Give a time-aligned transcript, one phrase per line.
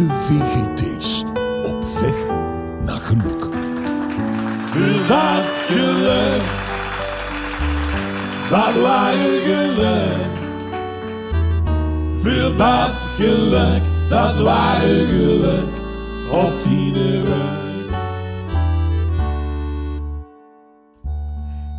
[0.00, 1.22] Vage VGT's
[1.62, 2.36] op weg
[2.84, 3.42] naar geluk.
[4.66, 6.42] Voor dat geluk,
[8.50, 10.38] dat ware geluk.
[12.18, 15.68] Voor dat geluk, dat ware geluk,
[16.30, 16.78] op die.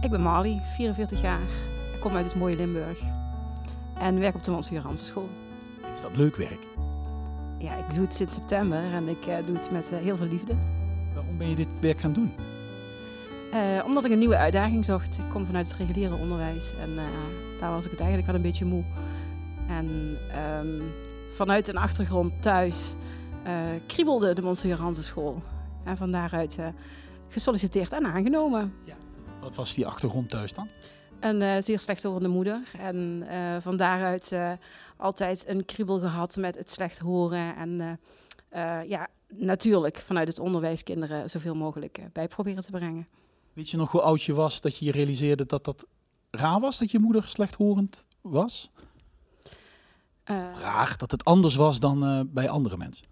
[0.02, 1.40] Ik ben Marley, 44 jaar.
[1.94, 3.00] Ik kom uit het mooie Limburg.
[4.00, 5.30] En werk op de Monsignor School.
[5.96, 6.72] Is dat leuk werk?
[7.62, 10.28] Ja, ik doe het sinds september en ik eh, doe het met eh, heel veel
[10.28, 10.56] liefde.
[11.14, 12.34] Waarom ben je dit werk gaan doen?
[13.52, 15.18] Eh, omdat ik een nieuwe uitdaging zocht.
[15.18, 16.96] Ik kom vanuit het reguliere onderwijs en
[17.60, 18.84] daar was ik het eigenlijk al een beetje moe.
[19.68, 20.82] En ehm,
[21.34, 22.96] vanuit een achtergrond thuis
[23.88, 25.42] kriebelde de Monsignor School.
[25.84, 26.58] En van daaruit
[27.28, 28.74] gesolliciteerd en aangenomen.
[29.42, 30.68] Wat was die achtergrond thuis dan?
[31.22, 32.62] Een eh, zeer slecht horende moeder.
[32.78, 34.52] En eh, van daaruit eh,
[34.98, 37.56] altijd een kriebel gehad met het slecht horen.
[37.56, 38.00] En
[38.88, 43.08] ja, natuurlijk vanuit het onderwijs kinderen zoveel mogelijk bij proberen te brengen.
[43.54, 45.86] Weet je nog hoe oud je was dat je je realiseerde dat dat
[46.32, 48.72] raar was dat je moeder slechthorend was?
[50.24, 53.06] Raar dat het anders was dan bij andere mensen.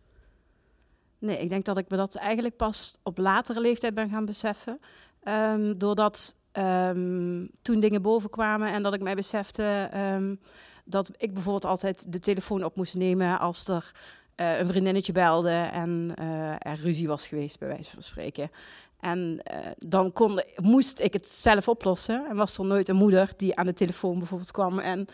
[1.20, 4.80] nee, ik denk dat ik me dat eigenlijk pas op latere leeftijd ben gaan beseffen.
[5.24, 10.36] Ehm, doordat ehm, toen dingen bovenkwamen en dat ik mij besefte ehm,
[10.90, 13.92] dat ik bijvoorbeeld altijd de telefoon op moest nemen als er
[14.40, 18.52] eh, een vriendinnetje belde en eh, er ruzie was geweest, bij wijze van spreken.
[19.00, 22.26] En eh, dan kon, moest ik het zelf oplossen.
[22.30, 25.08] En was er nooit een moeder die aan de telefoon bijvoorbeeld kwam en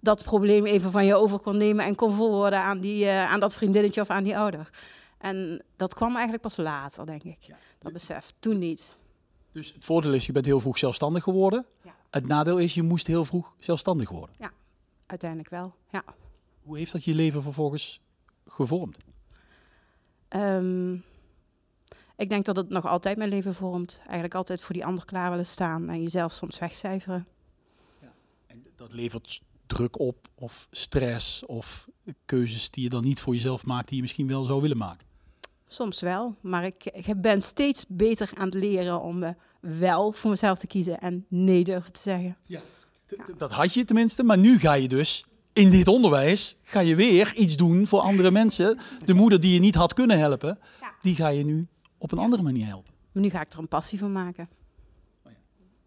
[0.00, 3.54] dat probleem even van je over kon nemen en kon voorwoorden aan, die, aan dat
[3.54, 4.70] vriendinnetje of aan die ouder.
[5.18, 7.38] En dat kwam eigenlijk pas later, denk ik.
[7.40, 7.56] Ja.
[7.78, 8.32] Dat besef.
[8.38, 8.98] Toen niet.
[9.52, 11.66] Dus het voordeel is, je bent heel vroeg zelfstandig geworden.
[11.82, 11.94] Ja.
[12.10, 14.34] Het nadeel is, je moest heel vroeg zelfstandig worden.
[15.06, 16.04] Uiteindelijk wel, ja.
[16.62, 18.00] Hoe heeft dat je leven vervolgens
[18.46, 18.96] gevormd?
[20.28, 20.94] Ehm,
[22.16, 24.00] ik denk dat het nog altijd mijn leven vormt.
[24.04, 27.26] Eigenlijk altijd voor die ander klaar willen staan en jezelf soms wegcijferen.
[28.46, 31.88] En dat levert druk op of stress of
[32.24, 35.06] keuzes die je dan niet voor jezelf maakt die je misschien wel zou willen maken.
[35.72, 40.30] Soms wel, maar ik, ik ben steeds beter aan het leren om eh, wel voor
[40.30, 42.36] mezelf te kiezen en nee durven te zeggen.
[43.06, 46.94] D- Dat had je tenminste, maar nu ga je dus in dit onderwijs ga je
[46.94, 48.78] weer iets doen voor andere mensen.
[49.04, 50.92] De moeder die je niet had kunnen helpen, Ja.
[51.02, 51.66] die ga je nu
[51.98, 52.92] op een andere manier helpen.
[53.12, 54.48] Maar nu ga ik er een passie van maken.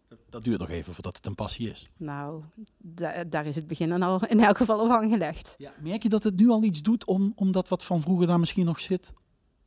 [0.10, 1.90] Dat, dat duurt nog even voordat het een passie is.
[1.98, 2.44] Nou,
[2.78, 5.56] da- daar is het begin dan al in elk geval al van gelegd.
[5.58, 5.72] Ja.
[5.82, 8.40] Merk je dat het nu al iets doet om, om dat wat van vroeger daar
[8.40, 9.14] misschien nog zit,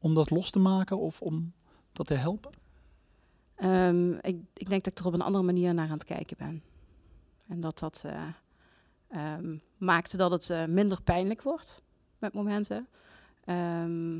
[0.06, 1.52] om dat los te maken of om
[1.92, 2.52] dat te helpen?
[3.54, 6.36] Ehm, ik, ik denk dat ik er op een andere manier naar aan het kijken
[6.36, 6.62] ben.
[7.48, 8.26] En dat dat eh,
[9.08, 11.82] ehm, maakt dat het eh, minder pijnlijk wordt
[12.18, 12.88] met momenten.
[13.44, 14.16] Ehm,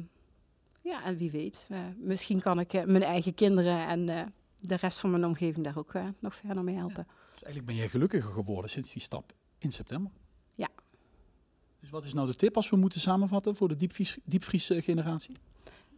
[0.80, 5.10] ja, en wie weet, eh, misschien kan ik mijn eigen kinderen en de rest van
[5.10, 7.06] mijn omgeving daar ook nog verder mee helpen.
[7.32, 10.12] Dus eigenlijk ben jij gelukkiger geworden sinds die stap in september.
[10.54, 10.68] Ja.
[11.80, 14.82] Dus wat is nou de tip als we moeten samenvatten voor de diepvries, diepvries eh,
[14.82, 15.36] generatie?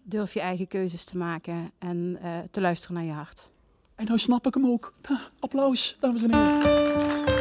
[0.09, 3.51] Durf je eigen keuzes te maken en eh, te luisteren naar je hart.
[3.95, 4.95] En nou snap ik hem ook.
[5.39, 7.38] Applaus, dames en heren.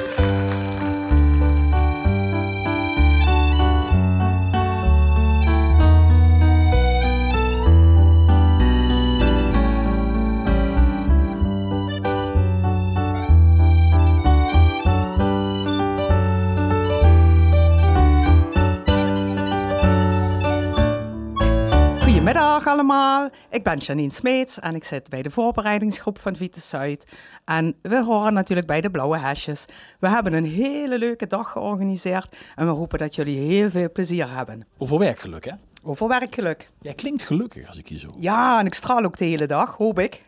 [22.57, 27.12] Goedemiddag allemaal, ik ben Janine Smeets en ik zit bij de voorbereidingsgroep van Vitus Zuid.
[27.45, 29.66] En we horen natuurlijk bij de Blauwe Hesjes.
[30.00, 34.35] We hebben een hele leuke dag georganiseerd en we hopen dat jullie heel veel plezier
[34.35, 34.68] hebben.
[34.78, 35.51] Over werkgeluk, hè?
[35.84, 36.69] Over werkgeluk.
[36.81, 38.13] Jij klinkt gelukkig als ik je zo.
[38.19, 40.22] Ja, en ik straal ook de hele dag, hoop ik.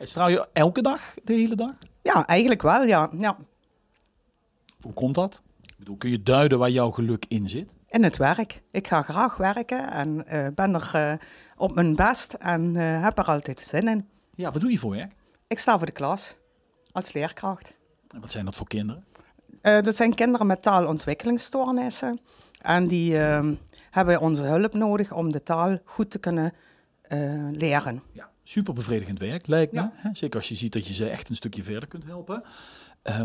[0.00, 1.72] Straal je elke dag, de hele dag?
[2.02, 3.10] Ja, eigenlijk wel, ja.
[3.18, 3.36] ja.
[4.80, 5.42] Hoe komt dat?
[5.66, 7.70] Ik bedoel, kun je duiden waar jouw geluk in zit?
[7.90, 8.62] In het werk.
[8.70, 11.12] Ik ga graag werken en eh, ben er eh,
[11.56, 14.08] op mijn best en eh, heb er altijd zin in.
[14.34, 15.12] Ja, wat doe je voor werk?
[15.46, 16.36] Ik sta voor de klas
[16.92, 17.76] als leerkracht.
[18.08, 19.04] En wat zijn dat voor kinderen?
[19.62, 22.20] Dat zijn kinderen met taalontwikkelingsstoornissen.
[22.60, 23.54] En die ehm,
[23.90, 26.52] hebben onze hulp nodig om de taal goed te kunnen
[27.52, 28.02] leren.
[28.12, 29.80] Ja, super bevredigend werk, lijkt me.
[29.80, 29.92] Ja.
[29.94, 30.10] Hè?
[30.12, 32.42] Zeker als je ziet dat je ze echt een stukje verder kunt helpen.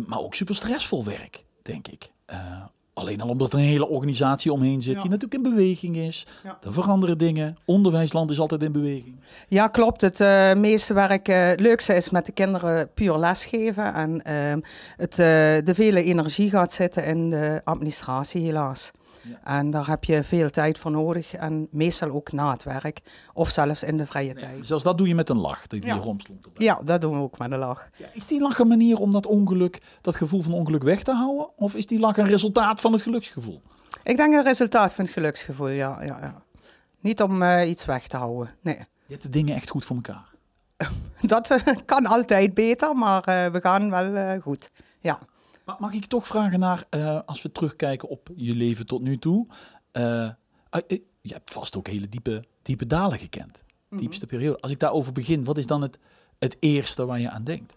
[0.06, 2.12] Maar ook super stressvol werk, denk ik.
[2.96, 5.02] Alleen al omdat er een hele organisatie omheen zit Ja.
[5.02, 6.26] die natuurlijk in beweging is.
[6.44, 6.58] Ja.
[6.64, 7.58] Er veranderen dingen.
[7.66, 9.16] Onderwijsland is altijd in beweging.
[9.48, 10.02] Ja, klopt.
[10.02, 13.94] Het eh, meeste werk, eh, het leukste is met de kinderen puur lesgeven.
[13.94, 14.60] En ehm,
[14.98, 15.26] het, eh,
[15.64, 18.92] de vele energie gaat zitten in de administratie, helaas.
[19.30, 19.58] Ja.
[19.58, 21.34] En daar heb je veel tijd voor nodig.
[21.34, 23.02] En meestal ook na het werk.
[23.34, 24.68] Of zelfs in de vrije tijd.
[24.68, 25.96] Zelfs dat doe je met een lach, die, die Ja.
[25.96, 26.48] romslomp.
[26.54, 27.90] Ja, dat doen we ook met een lach.
[27.98, 31.12] Ja, is die lach een manier om dat ongeluk, dat gevoel van ongeluk weg te
[31.14, 31.50] houden?
[31.58, 33.62] Of is die lach een resultaat van het geluksgevoel?
[34.04, 36.04] Ik denk een resultaat van het geluksgevoel, ja.
[36.04, 36.44] ja, ja.
[37.00, 38.78] Niet om eh, iets weg te houden, nee.
[38.78, 40.34] Je hebt de dingen echt goed voor elkaar.
[41.22, 44.72] Dat eh, kan altijd beter, maar eh, we gaan wel goed.
[45.00, 45.20] Ja.
[45.66, 49.18] Maar mag ik toch vragen naar, eh, als we terugkijken op je leven tot nu
[49.18, 49.48] toe.
[49.92, 50.30] eh,
[51.22, 53.64] je hebt vast ook hele diepe, diepe dalen gekend.
[53.90, 54.60] Diepste periode.
[54.60, 55.98] Als ik daarover begin, wat is dan het,
[56.40, 57.76] het eerste waar je aan denkt?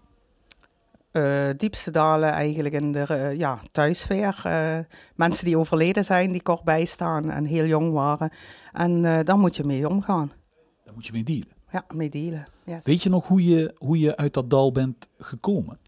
[1.57, 4.41] Diepste dalen eigenlijk in de ja, thuissfeer.
[4.45, 4.79] Eh,
[5.15, 8.31] mensen die overleden zijn, die kort bijstaan en heel jong waren.
[8.73, 10.33] En daar moet je mee omgaan.
[10.85, 11.49] Daar moet je mee dealen.
[11.73, 12.47] Ja, mee dealen.
[12.65, 12.85] Yes.
[12.85, 15.79] Weet je nog hoe je, hoe je uit dat dal bent gekomen?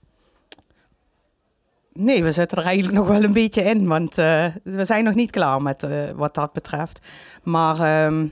[1.92, 5.14] Nee, we zitten er eigenlijk nog wel een beetje in, want eh, we zijn nog
[5.14, 7.06] niet klaar met eh, wat dat betreft.
[7.42, 8.26] Maar ehm,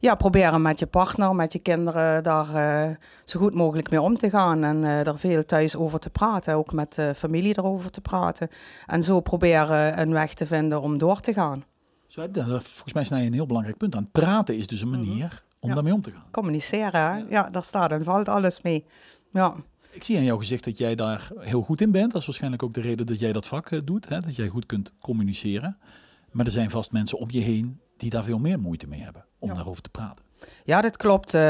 [0.00, 2.94] ja, proberen met je partner, met je kinderen daar eh,
[3.24, 4.64] zo goed mogelijk mee om te gaan.
[4.64, 8.48] En er veel thuis over te praten, ook met de familie erover te praten.
[8.86, 11.64] En zo proberen een weg te vinden om door te gaan.
[12.06, 14.08] Zo, volgens mij snij je een heel belangrijk punt aan.
[14.12, 15.74] Praten is dus een manier om Ja.
[15.74, 16.24] daarmee om te gaan.
[16.30, 17.24] Communiceren, hè?
[17.28, 18.84] ja, daar staat en valt alles mee.
[19.32, 19.54] Ja.
[19.94, 22.12] Ik zie aan jouw gezicht dat jij daar heel goed in bent.
[22.12, 24.08] Dat is waarschijnlijk ook de reden dat jij dat vak eh, doet.
[24.08, 24.20] Hè?
[24.20, 25.76] Dat jij goed kunt communiceren.
[26.30, 29.24] Maar er zijn vast mensen om je heen die daar veel meer moeite mee hebben
[29.38, 29.54] om Ja.
[29.54, 30.24] daarover te praten.
[30.64, 31.34] Ja, dat klopt.
[31.34, 31.40] Eh,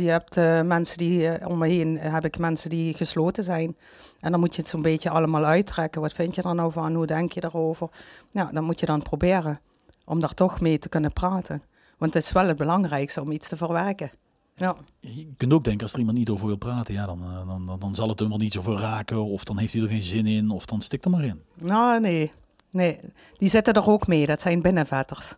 [0.00, 3.76] je hebt eh, mensen die, om me heen heb ik mensen die gesloten zijn.
[4.20, 6.00] En dan moet je het zo'n beetje allemaal uittrekken.
[6.00, 6.94] Wat vind je er nou van?
[6.94, 7.88] Hoe denk je daarover?
[8.30, 9.60] Ja, dan moet je dan proberen
[10.04, 11.62] om daar toch mee te kunnen praten.
[11.98, 14.10] Want het is wel het belangrijkste om iets te verwerken.
[14.56, 17.46] Ja, Je kunt ook denken, als er iemand niet over wil praten, ja, dan, eh,
[17.46, 19.24] dan, dan, dan zal het hem wel niet zoveel raken.
[19.24, 20.50] Of dan heeft hij er geen zin in.
[20.50, 21.42] Of dan stik er maar in.
[21.54, 22.30] nou nee.
[22.70, 22.98] Nee,
[23.38, 24.26] die zitten er ook mee.
[24.26, 25.34] Dat zijn binnenvetters.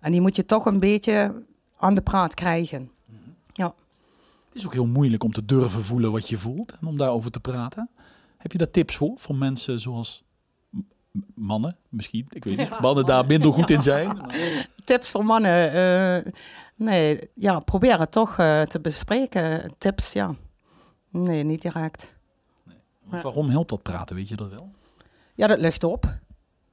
[0.00, 1.42] En die moet je toch een beetje
[1.78, 2.90] aan de praat krijgen.
[4.48, 7.30] Het is ook heel moeilijk om te durven voelen wat je voelt en om daarover
[7.30, 7.88] te praten.
[8.36, 9.12] Heb je daar tips voor?
[9.16, 10.22] Voor mensen zoals
[11.34, 12.26] mannen, misschien.
[12.30, 12.80] Ik weet niet.
[12.80, 14.18] Mannen daar minder goed in zijn.
[14.84, 15.72] tips voor mannen.
[15.72, 16.32] eh,
[16.78, 19.72] nee, ja, probeer het toch eh, te bespreken.
[19.78, 20.34] Tips, ja.
[21.10, 22.14] Nee, niet direct.
[23.02, 24.16] Maar Waarom helpt dat praten?
[24.16, 24.70] Weet je dat wel?
[25.34, 26.18] Ja, dat lucht op.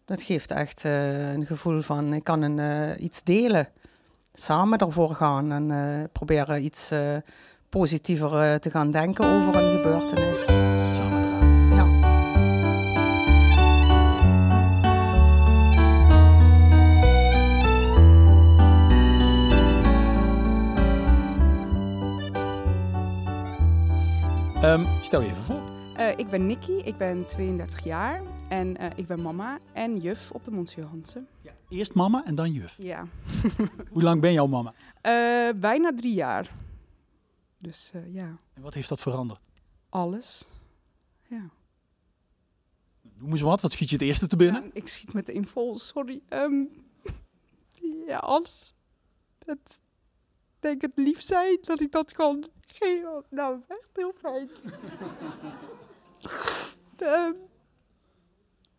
[0.06, 3.68] Dat geeft echt eh, een gevoel van, ik kan een, eh, iets delen.
[4.34, 6.92] Samen ervoor gaan en proberen iets
[7.69, 10.44] positiever te gaan denken over een gebeurtenis.
[10.96, 11.55] Samen.
[24.65, 24.73] Ja.
[24.73, 25.62] Ehm, stel je even voor.
[25.95, 30.31] Eh, ik ben Nikki, ik ben 32 jaar en eh, ik ben mama en juf
[30.31, 31.27] op de Mons Johansen.
[31.69, 32.75] Eerst mama en dan juf.
[32.77, 33.06] Ja,
[33.91, 34.73] Hoe lang ben jouw mama?
[35.01, 36.51] Eh, bijna drie jaar.
[37.57, 39.39] Dus ja, En wat heeft dat veranderd?
[39.89, 40.45] alles.
[41.27, 41.50] Ja.
[43.18, 43.61] Noem eens wat.
[43.61, 44.63] Wat schiet je het eerste te binnen?
[44.63, 46.21] Ja, ik schiet meteen vol, sorry.
[46.29, 46.63] Ehm,
[48.07, 48.73] ja, alles.
[49.45, 49.81] Het,
[50.65, 53.23] denk het lief zijn, dat ik dat kan geven.
[53.29, 54.50] Nou, echt heel fijn.
[56.97, 57.33] Ehm,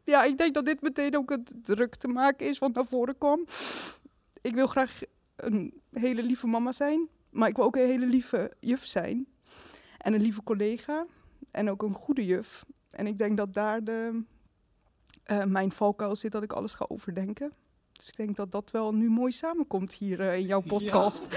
[0.05, 3.19] ja, ik denk dat dit meteen ook het druk te maken is wat naar voren
[3.19, 3.45] kwam.
[4.41, 5.01] Ik wil graag
[5.37, 9.27] een hele lieve mama zijn, maar ik wil ook een hele lieve juf zijn.
[9.99, 11.07] En een lieve collega.
[11.51, 12.65] En ook een goede juf.
[12.91, 14.23] En ik denk dat daar de,
[15.23, 17.53] eh, mijn valkuil zit dat ik alles ga overdenken.
[17.97, 21.23] Dus ik denk dat dat wel nu mooi samenkomt hier eh, in jouw podcast.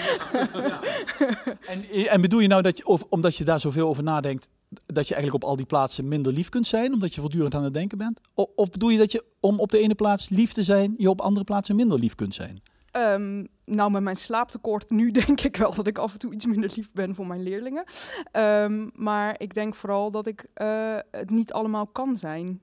[1.68, 4.48] En, en bedoel je nou dat je, of, omdat je daar zoveel over nadenkt,
[4.86, 7.64] dat je eigenlijk op al die plaatsen minder lief kunt zijn, omdat je voortdurend aan
[7.64, 8.20] het denken bent?
[8.34, 11.10] O- of bedoel je dat je om op de ene plaats lief te zijn, je
[11.10, 12.62] op andere plaatsen minder lief kunt zijn?
[12.92, 16.46] Ehm, nou, met mijn slaaptekort nu denk ik wel dat ik af en toe iets
[16.46, 17.84] minder lief ben voor mijn leerlingen.
[18.32, 22.62] Ehm, maar ik denk vooral dat ik eh, het niet allemaal kan zijn.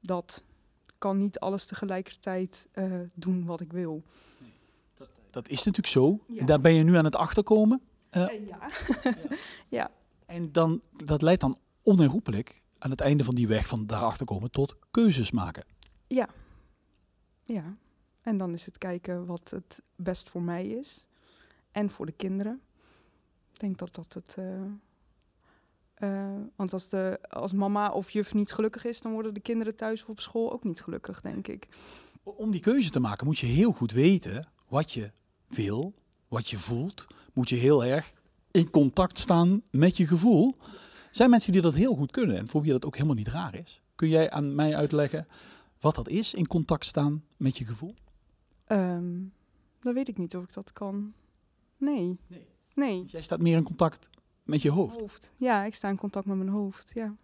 [0.00, 0.44] Dat
[1.00, 4.02] kan niet alles tegelijkertijd eh, doen wat ik wil.
[5.30, 6.18] Dat is natuurlijk zo.
[6.26, 6.40] Ja.
[6.40, 7.80] En daar ben je nu aan het achterkomen.
[8.10, 8.26] Eh,
[9.68, 9.90] ja.
[10.26, 14.50] En dan, dat leidt dan onherroepelijk aan het einde van die weg van daarachter komen
[14.50, 15.64] tot keuzes maken.
[17.42, 17.76] Ja,
[18.22, 21.06] en dan is het kijken wat het best voor mij is
[21.70, 22.60] en voor de kinderen.
[23.52, 24.34] Ik denk dat dat het.
[24.38, 24.62] eh,
[26.00, 29.76] eh, want als, de, als mama of juf niet gelukkig is, dan worden de kinderen
[29.76, 31.68] thuis of op school ook niet gelukkig, denk ik.
[32.22, 35.10] Om die keuze te maken moet je heel goed weten wat je
[35.46, 35.94] wil,
[36.28, 37.06] wat je voelt.
[37.32, 38.12] Moet je heel erg
[38.50, 40.56] in contact staan met je gevoel.
[40.60, 43.28] Er zijn mensen die dat heel goed kunnen en voor wie dat ook helemaal niet
[43.28, 43.82] raar is.
[43.94, 45.26] Kun jij aan mij uitleggen
[45.80, 47.94] wat dat is, in contact staan met je gevoel?
[48.64, 49.18] Ehm,
[49.80, 51.12] dan weet ik niet of ik dat kan.
[51.76, 52.18] Nee.
[52.26, 52.46] Nee.
[52.74, 53.02] Nee.
[53.02, 54.08] Dus jij staat meer in contact
[54.50, 55.00] met je hoofd.
[55.00, 55.32] Hoofd.
[55.36, 56.90] Ja, ik sta in contact met mijn hoofd.
[56.94, 57.14] Ja,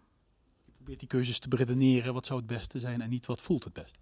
[0.65, 2.13] Je probeert die keuzes te beredeneren.
[2.13, 3.97] Wat zou het beste zijn en niet wat voelt het best.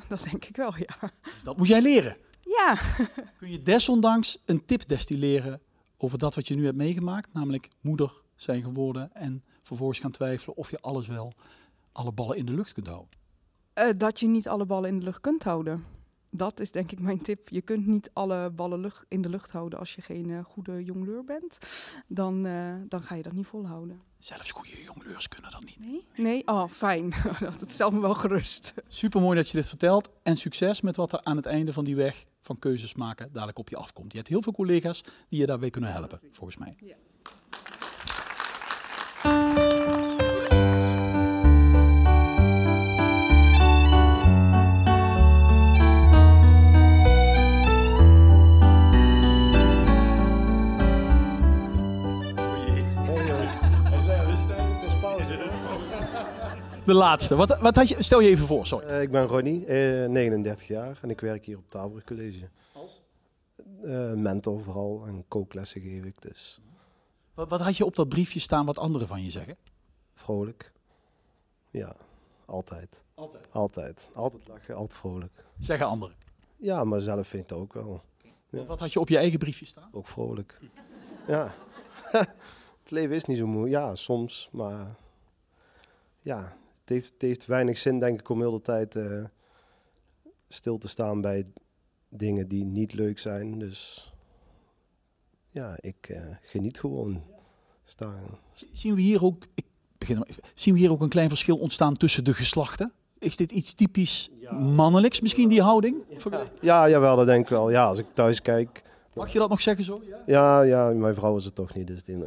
[0.08, 1.12] dat denk ik wel, ja.
[1.22, 2.16] Dus dat moet jij leren.
[2.40, 2.78] Ja.
[3.38, 5.60] Kun je desondanks een tip destilleren
[5.96, 10.56] over dat wat je nu hebt meegemaakt, namelijk moeder zijn geworden en vervolgens gaan twijfelen
[10.56, 11.32] of je alles wel,
[11.92, 13.18] alle ballen in de lucht kunt houden?
[13.72, 15.84] Eh, dat je niet alle ballen in de lucht kunt houden.
[16.30, 17.48] Dat is denk ik mijn tip.
[17.48, 20.84] Je kunt niet alle ballen lucht, in de lucht houden als je geen eh, goede
[20.84, 21.58] jongleur bent.
[22.06, 24.02] Dan, eh, dan ga je dat niet volhouden.
[24.18, 25.78] Zelfs goede jongleurs kunnen dat niet.
[25.78, 26.06] Nee?
[26.16, 26.46] Nee?
[26.46, 27.12] Oh, fijn.
[27.58, 28.74] dat stelt me wel gerust.
[28.88, 31.84] Super mooi dat je dit vertelt en succes met wat er aan het einde van
[31.84, 34.10] die weg van keuzes maken dadelijk op je afkomt.
[34.10, 36.76] Je hebt heel veel collega's die je daarbij kunnen helpen, volgens mij.
[56.84, 57.36] De laatste.
[57.36, 58.86] Wat, wat had je, stel je even voor, sorry.
[58.86, 62.48] Eh, ik ben Ronnie, eh, 39 jaar en ik werk hier op Taalburg College.
[62.72, 63.02] Als?
[64.14, 66.60] mentor vooral en kooklessen geef ik, dus
[67.34, 69.56] Wat, wat had je op dat briefje staan wat anderen van je zeggen?
[70.14, 70.72] vrolijk.
[71.70, 71.96] Ja,
[72.44, 73.02] altijd.
[73.14, 73.48] Altijd.
[73.50, 74.08] Altijd.
[74.12, 75.44] Altijd lachen, altijd vrolijk.
[75.58, 76.16] Zeggen anderen.
[76.56, 78.02] Ja, maar zelf vind ik dat ook wel.
[78.50, 78.64] Ja.
[78.64, 79.88] Wat had je op je eigen briefje staan?
[79.92, 80.60] Ook vrolijk.
[81.26, 81.54] Ja.
[82.82, 83.72] het leven is niet zo moeilijk.
[83.72, 84.94] Ja, soms, maar
[86.20, 89.24] ja, het heeft, het heeft weinig zin denk ik om heel de tijd eh,
[90.48, 91.46] stil te staan bij
[92.08, 93.58] dingen die niet leuk zijn.
[93.58, 94.12] Dus
[95.50, 97.22] ja, ik eh, geniet gewoon.
[97.84, 98.38] Staan.
[98.72, 99.64] Zien we hier ook, ik
[99.98, 102.92] begin maar even, zien we hier ook een klein verschil ontstaan tussen de geslachten?
[103.18, 105.96] Is dit iets typisch mannelijks, misschien die houding?
[106.60, 107.70] Ja, jawel, dat denk ik wel.
[107.70, 108.82] Ja, als ik thuis kijk.
[109.14, 110.00] Mag je dat nog zeggen zo?
[110.06, 110.16] Ja.
[110.26, 111.86] Ja, ja, mijn vrouw is het toch niet.
[111.86, 112.16] Dus die,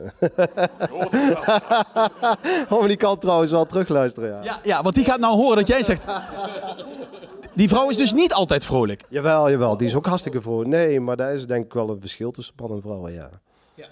[2.70, 4.30] oh, die kan trouwens wel terugluisteren.
[4.30, 4.44] Ja.
[4.44, 6.06] Ja, ja, want die gaat nou horen dat jij zegt.
[7.56, 9.04] Die vrouw is dus niet altijd vrolijk.
[9.10, 10.70] Jawel, jawel, die is ook hartstikke vrolijk.
[10.70, 13.30] Nee, maar daar is denk ik wel een verschil tussen man en vrouw, ja.
[13.76, 13.88] Ja.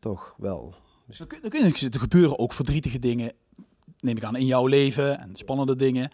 [0.00, 0.74] Toch wel.
[1.18, 3.32] Dan, kun- dan kunnen er gebeuren ook verdrietige dingen,
[4.00, 6.10] neem ik aan, in jouw leven en spannende dingen.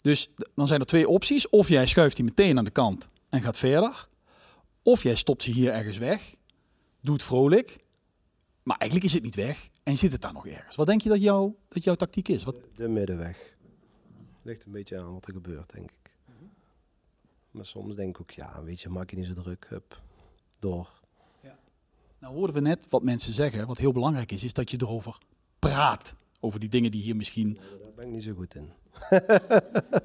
[0.00, 1.48] Dus dan zijn er twee opties.
[1.48, 4.08] Of jij schuift die meteen aan de kant en gaat verder.
[4.84, 6.34] Of jij stopt ze hier ergens weg,
[7.00, 7.78] doet vrolijk.
[8.62, 10.76] Maar eigenlijk is het niet weg en zit het daar nog ergens.
[10.76, 12.44] Wat denk je dat, jouw dat jouw tactiek is?
[12.44, 13.56] Wat, De middenweg.
[14.42, 16.12] Ligt een beetje aan wat er gebeurt, denk ik.
[17.50, 19.66] Maar soms denk ik ook, ja, weet je, maak je niet zo druk.
[19.68, 20.00] Hup,
[20.58, 21.00] door.
[22.18, 23.66] nou hoorden we net wat mensen zeggen.
[23.66, 25.18] Wat heel belangrijk is, is dat je erover
[25.58, 26.14] praat.
[26.40, 27.54] Over die dingen die hier misschien...
[27.54, 28.72] Daar ben ik niet zo goed in.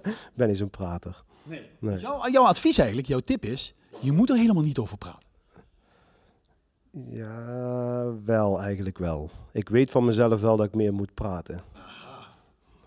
[0.03, 1.23] Ik ben niet zo'n prater.
[1.43, 1.69] Nee.
[1.79, 1.99] Nee.
[1.99, 5.27] Jouw, jouw advies eigenlijk, jouw tip is, je moet er helemaal niet over praten.
[6.91, 9.29] Ja, wel, eigenlijk wel.
[9.51, 11.61] Ik weet van mezelf wel dat ik meer moet praten.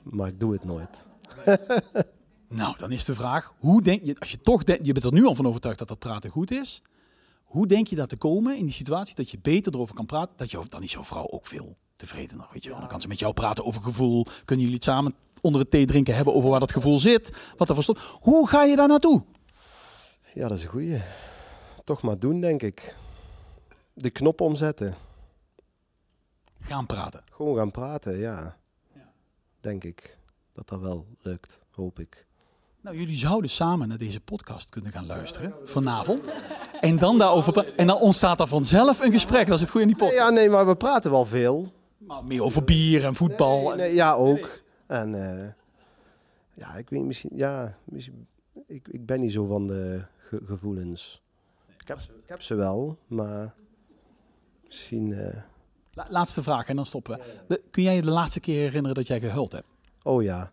[0.03, 0.89] Maar ik doe het nooit.
[2.55, 5.13] Nou, dan is de vraag, hoe denk je, als je toch denkt, je bent er
[5.13, 6.83] nu al van overtuigd dat dat praten goed is,
[7.45, 10.37] hoe denk je dat te komen in die situatie dat je beter erover kan praten,
[10.37, 12.79] dat je, dan is jouw vrouw ook veel tevredener, weet je wel.
[12.79, 15.87] Dan kan ze met jou praten over gevoel, kunnen jullie het samen onder het thee
[15.87, 17.99] drinken hebben over waar dat gevoel zit, wat er verstond.
[18.21, 19.23] Hoe ga je daar naartoe?
[20.35, 21.01] Ja, dat is een goeie.
[21.85, 22.97] Toch maar doen, denk ik.
[23.95, 24.95] De knop omzetten.
[26.61, 27.25] Gaan praten.
[27.31, 28.57] Gewoon gaan praten, ja.
[28.95, 29.13] Ja.
[29.61, 30.19] Denk ik.
[30.53, 32.27] Dat dat wel lukt, hoop ik.
[32.81, 36.33] Nou, jullie zouden samen naar deze podcast kunnen gaan luisteren vanavond.
[36.81, 39.47] En dan daarover En dan ontstaat er vanzelf een gesprek.
[39.47, 40.27] Dat is het goede in die podcast.
[40.27, 41.73] Ja, nee, maar we praten wel veel.
[41.99, 43.69] Maar meer over bier en voetbal.
[43.69, 44.63] Nee, nee, ja, ook.
[44.87, 45.49] En eh,
[46.51, 48.27] ja, ik weet misschien, ja, misschien,
[48.67, 51.23] ik, ik ben niet zo van de ge- gevoelens.
[51.79, 53.55] Ik heb, ik heb ze wel, maar
[54.67, 55.43] misschien, eh,
[55.95, 57.25] La- laatste vraag en dan stoppen we.
[57.49, 59.67] De- kun jij je de laatste keer herinneren dat jij gehuild hebt?
[60.03, 60.53] oh ja,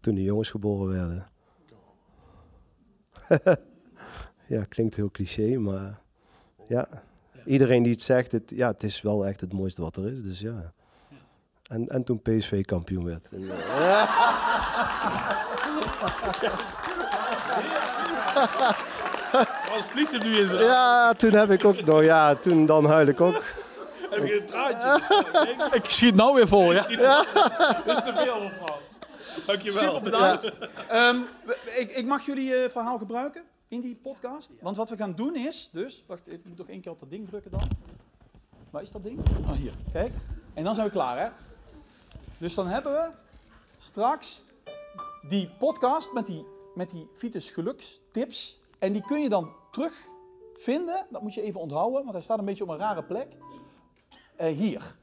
[0.00, 1.26] toen de jongens geboren werden.
[4.56, 6.00] ja, klinkt heel cliché, maar
[6.68, 6.88] ja,
[7.44, 10.22] iedereen die het zegt, het, ja, het is wel echt het mooiste wat er is,
[10.22, 10.72] dus ja.
[11.70, 13.32] En, en toen PSV kampioen werd.
[13.32, 13.42] En,
[19.72, 22.84] Wat vliegt er nu in zijn Ja, toen heb ik ook nog, ja, toen dan
[22.84, 23.42] huil ik ook.
[24.10, 25.02] Heb je een traantje?
[25.78, 26.82] Ik schiet nou weer vol, ja.
[26.82, 28.98] Dat is te veel Frans.
[29.46, 29.82] Dankjewel.
[29.82, 30.52] Super bedankt.
[30.88, 31.20] Ehm,
[31.78, 34.52] ik, ik mag jullie eh, verhaal gebruiken in die podcast.
[34.60, 37.00] Want wat we gaan doen is, dus, wacht even, ik moet nog één keer op
[37.00, 37.68] dat ding drukken dan.
[38.70, 39.18] Waar is dat ding?
[39.40, 39.72] Oh, hier.
[39.92, 40.12] Kijk.
[40.54, 41.28] En dan zijn we klaar, hè?
[42.38, 43.08] Dus dan hebben we
[43.76, 44.42] straks
[45.28, 46.46] die podcast met die,
[46.78, 51.06] met die Vitus gelukstips En die kun je dan terugvinden.
[51.10, 53.36] Dat moet je even onthouden, want hij staat een beetje op een rare plek.
[54.36, 54.96] Eh, hier.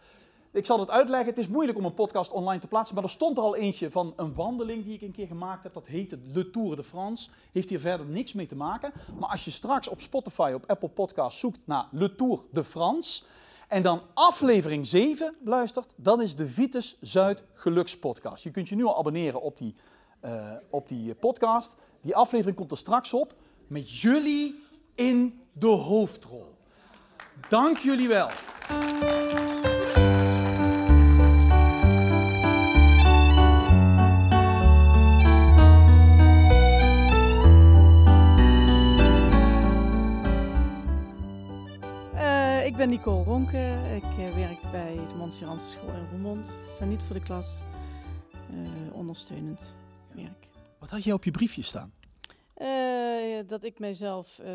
[0.51, 1.29] Ik zal het uitleggen.
[1.29, 2.95] Het is moeilijk om een podcast online te plaatsen.
[2.95, 5.73] Maar er stond er al eentje van een wandeling die ik een keer gemaakt heb.
[5.73, 7.29] Dat heette Le Tour de France.
[7.51, 8.91] Heeft hier verder niks mee te maken.
[9.19, 13.23] Maar als je straks op Spotify, op Apple Podcasts zoekt naar Le Tour de France.
[13.67, 15.93] En dan aflevering 7 luistert.
[15.95, 18.43] Dat is de Vitus Zuid Gelukspodcast.
[18.43, 19.75] Je kunt je nu al abonneren op die,
[20.25, 21.75] eh, op die podcast.
[22.01, 23.33] Die aflevering komt er straks op.
[23.67, 24.63] Met jullie
[24.95, 26.55] in de hoofdrol.
[27.49, 28.27] Dank jullie wel.
[42.13, 43.75] Eh, ik ben Nicole Ronke.
[43.95, 46.47] Ik eh, werk bij de Montserratse School in Roermond.
[46.47, 47.61] Ik sta niet voor de klas.
[48.91, 49.75] Ondersteunend
[50.79, 51.93] Wat had jij op je briefje staan?
[52.53, 54.39] Eh, dat ik mijzelf...
[54.39, 54.45] eh,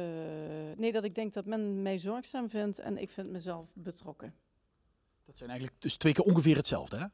[0.77, 4.35] nee, dat ik denk dat men mij zorgzaam vindt en ik vind mezelf betrokken.
[5.25, 7.07] Dat zijn eigenlijk dus twee keer ongeveer hetzelfde, hè?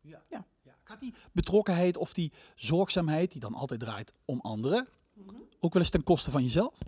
[0.00, 0.22] Ja.
[0.30, 0.46] Ja.
[0.82, 4.88] Gaat die betrokkenheid of die zorgzaamheid, die dan altijd draait om anderen,
[5.60, 6.78] ook wel eens ten koste van jezelf?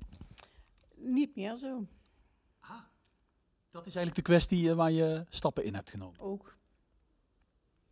[0.95, 1.87] Niet meer zo.
[3.76, 6.21] Dat is eigenlijk de kwestie eh, waar je stappen in hebt genomen.
[6.21, 6.56] Ook.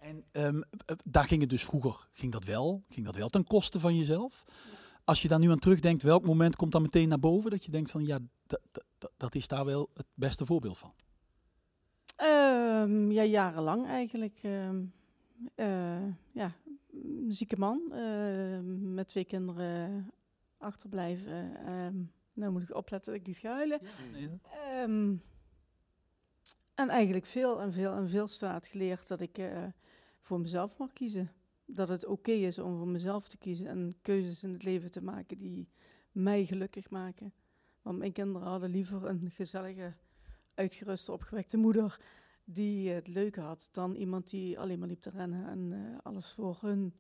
[0.04, 3.44] En ehm, eh, daar ging het dus vroeger, ging dat wel, ging dat wel ten
[3.44, 4.44] koste van jezelf?
[5.04, 7.70] Als je daar nu aan terugdenkt, welk moment komt dan meteen naar boven dat je
[7.70, 10.92] denkt van ja, dat, dat, dat- dat is daar wel het beste voorbeeld van?
[12.16, 14.38] Ehm, ja, jarenlang eigenlijk.
[14.42, 14.82] Ehm,
[15.54, 16.52] eh, ja,
[16.92, 20.11] een zieke man eh, met twee kinderen
[20.58, 21.56] achterblijven.
[21.66, 21.96] Ehm
[22.32, 23.80] nou moet ik opletten dat ik niet ga huilen.
[24.73, 25.14] Ehm,
[26.75, 29.64] en eigenlijk veel en veel en veel staat geleerd dat ik eh,
[30.21, 31.33] voor mezelf mag kiezen.
[31.66, 35.02] Dat het oké is om voor mezelf te kiezen en keuzes in het leven te
[35.02, 35.69] maken die
[36.12, 37.32] mij gelukkig maken.
[37.82, 39.95] Want mijn kinderen hadden liever een gezellige,
[40.54, 42.00] uitgeruste, opgewekte moeder
[42.45, 46.32] die het leuker had dan iemand die alleen maar liep te rennen en eh, alles
[46.32, 46.95] voor hun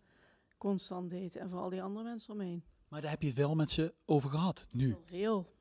[0.58, 2.64] constant deed en voor al die andere mensen omheen.
[2.88, 4.88] Maar daar heb je het wel met ze over gehad, nu.
[4.88, 5.52] Heel veel.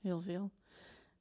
[0.00, 0.50] Heel veel.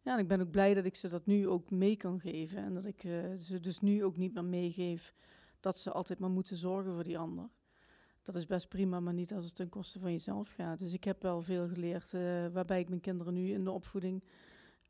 [0.05, 2.57] Ja, en ik ben ook blij dat ik ze dat nu ook mee kan geven.
[2.57, 5.13] En dat ik eh, ze dus nu ook niet meer meegeef
[5.59, 7.49] dat ze altijd maar moeten zorgen voor die ander.
[8.21, 10.79] Dat is best prima, maar niet als het ten koste van jezelf gaat.
[10.79, 14.23] Dus ik heb wel veel geleerd, eh, waarbij ik mijn kinderen nu in de opvoeding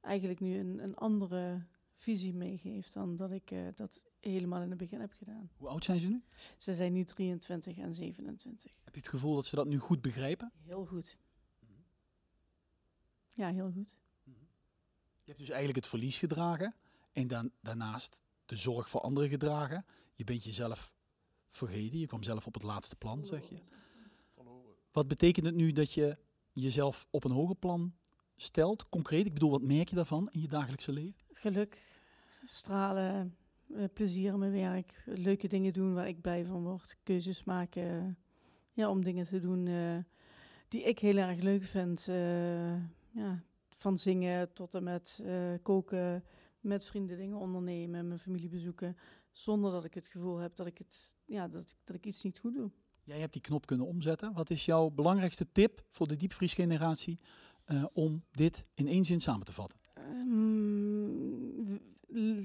[0.01, 1.61] eigenlijk nu een, een andere
[1.95, 5.49] visie meegeef dan dat ik eh, dat helemaal in het begin heb gedaan.
[5.57, 6.23] Hoe oud zijn ze nu?
[6.57, 8.71] Ze zijn nu 23 en 27.
[8.83, 10.51] Heb je het gevoel dat ze dat nu goed begrijpen?
[10.63, 11.17] Heel goed.
[13.35, 13.97] Ja, heel goed.
[15.25, 16.75] Je hebt dus eigenlijk het verlies gedragen
[17.13, 19.85] en dan, daarnaast de zorg voor anderen gedragen.
[20.15, 20.93] Je bent jezelf
[21.49, 23.57] vergeten, je kwam zelf op het laatste plan, zeg je.
[24.91, 26.17] Wat betekent het nu dat je
[26.51, 27.95] jezelf op een hoger plan
[28.35, 29.25] stelt, concreet?
[29.25, 31.23] Ik bedoel, wat merk je daarvan in je dagelijkse leven?
[31.33, 31.99] geluk,
[32.43, 33.35] stralen,
[33.75, 38.17] eh, plezier in mijn werk, leuke dingen doen waar ik blij van word, keuzes maken,
[38.73, 39.97] ja, om dingen te doen eh,
[40.67, 42.07] die ik heel erg leuk vind.
[42.07, 42.75] eh,
[43.11, 43.43] ja,
[43.85, 46.23] van zingen tot en met eh, koken,
[46.59, 48.97] met vrienden dingen ondernemen, mijn familie bezoeken,
[49.31, 52.23] zonder dat ik het gevoel heb dat ik, het, ja, dat, ik- dat ik iets
[52.23, 52.71] niet goed doe.
[53.03, 54.33] Jij hebt die knop kunnen omzetten.
[54.33, 57.19] Wat is jouw belangrijkste tip voor de diepvriesgeneratie
[57.65, 59.79] eh, om dit in één zin samen te vatten?
[59.93, 61.75] Ehm,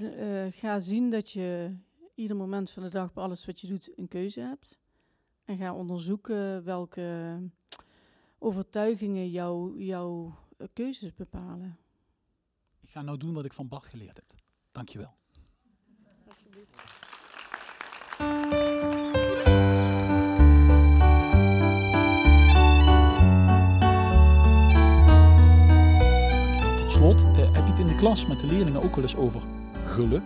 [0.03, 1.77] eh, ga zien dat je
[2.15, 4.79] ieder moment van de dag bij alles wat je doet een keuze hebt.
[5.45, 7.39] En ga onderzoeken welke
[8.39, 11.79] overtuigingen jouw jouw eh, keuzes bepalen.
[12.81, 14.35] Ik ga nou doen wat ik van Bart geleerd heb.
[14.73, 15.15] Dankjewel.
[26.79, 29.17] Tot slot, eh, heb je het in de klas met de leerlingen ook wel eens
[29.17, 29.41] over
[29.85, 30.23] geluk?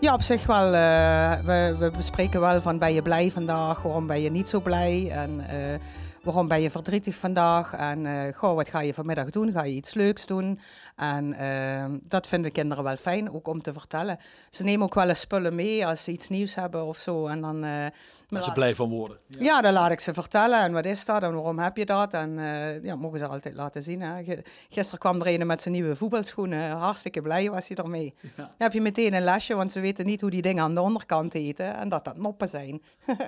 [0.00, 0.74] Ja, op zich wel.
[0.74, 4.60] eh, we, we bespreken wel van ben je blij vandaag, waarom ben je niet zo
[4.60, 5.80] blij en eh,
[6.22, 9.52] waarom ben je verdrietig vandaag en eh, goh, wat ga je vanmiddag doen?
[9.52, 10.58] Ga je iets leuks doen?
[10.96, 14.18] En eh, dat vinden kinderen wel fijn, ook om te vertellen.
[14.50, 17.26] Ze nemen ook wel eens spullen mee als ze iets nieuws hebben of zo.
[17.26, 17.86] En dan, eh,
[18.28, 19.18] Waar ze blij van worden.
[19.28, 19.60] ja.
[19.60, 20.60] dan laat ik ze vertellen.
[20.60, 22.14] En wat is dat en waarom heb je dat?
[22.14, 24.00] En eh, ja, mogen ze altijd laten zien.
[24.02, 24.22] Hè.
[24.68, 26.70] Gisteren kwam er een met zijn nieuwe voetbalschoenen.
[26.70, 28.14] Hartstikke blij was hij ermee.
[28.36, 30.80] Dan heb je meteen een lesje, want ze weten niet hoe die dingen aan de
[30.80, 31.74] onderkant heten.
[31.76, 32.82] En dat dat noppen zijn.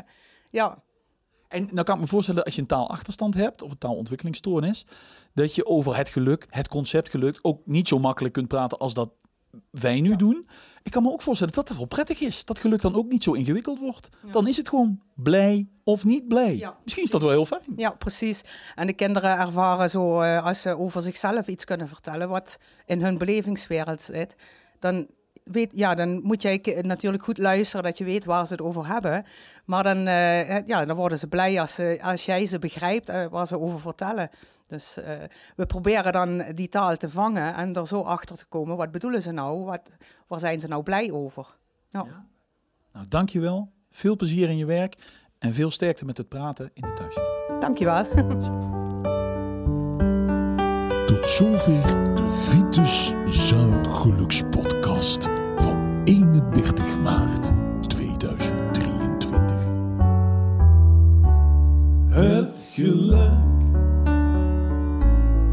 [0.50, 0.78] ja,
[1.52, 4.86] En nou kan ik me voorstellen, als je een taalachterstand hebt of een taalontwikkelingsstoornis,
[5.34, 8.94] dat je over het geluk, het concept geluk, ook niet zo makkelijk kunt praten als
[8.94, 9.10] dat
[9.70, 10.48] wij nu doen.
[10.82, 12.44] Ik kan me ook voorstellen dat dat wel prettig is.
[12.44, 14.08] Dat geluk dan ook niet zo ingewikkeld wordt.
[14.30, 16.56] Dan is het gewoon blij of niet blij.
[16.56, 16.76] Ja.
[16.82, 17.62] Misschien is dat wel heel fijn.
[17.76, 18.42] Ja, precies.
[18.74, 23.02] En de kinderen ervaren zo, eh, als ze over zichzelf iets kunnen vertellen, wat in
[23.02, 24.34] hun belevingswereld zit,
[24.78, 25.06] dan,
[25.44, 28.86] weet, ja, dan moet jij natuurlijk goed luisteren dat je weet waar ze het over
[28.86, 29.24] hebben.
[29.64, 33.26] Maar dan, eh, ja, dan worden ze blij als, ze, als jij ze begrijpt eh,
[33.26, 34.30] waar ze over vertellen.
[34.66, 35.16] Dus eh,
[35.56, 39.22] we proberen dan die taal te vangen en er zo achter te komen, wat bedoelen
[39.22, 39.64] ze nou?
[39.64, 39.90] Wat,
[40.26, 41.56] waar zijn ze nou blij over?
[41.88, 42.26] Ja.
[42.92, 43.72] Nou, dankjewel.
[43.90, 44.96] Veel plezier in je werk.
[45.38, 47.18] En veel sterkte met het praten in de thuis.
[47.60, 48.06] Dankjewel.
[51.12, 57.50] Tot zover de Vitus Zuid Gelukspodcast van 31 maart
[57.86, 59.56] 2023.
[62.08, 63.32] Het geluk,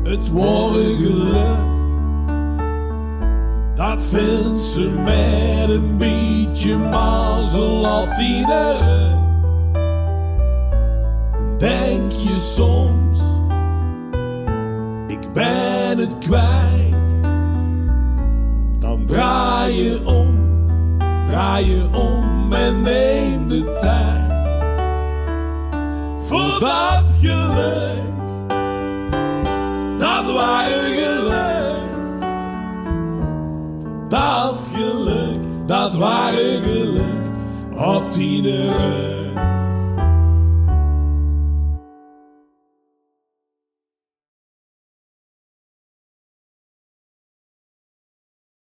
[0.03, 1.67] het ware geluk,
[3.75, 6.77] dat vindt ze met een beetje
[8.79, 9.17] rug.
[11.57, 13.19] Denk je soms,
[15.21, 17.21] ik ben het kwijt,
[18.79, 20.39] dan draai je om,
[21.27, 24.27] draai je om en neem de tijd.
[26.27, 28.01] Voor dat geluk,
[29.97, 31.75] dat ware geluk,
[33.81, 37.19] voor dat geluk, dat ware geluk
[37.75, 38.03] op
[38.41, 39.18] rug.